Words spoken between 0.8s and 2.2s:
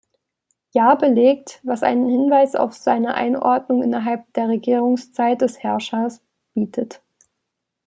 belegt, was einen